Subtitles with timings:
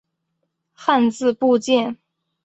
[0.73, 1.95] 汉字部件。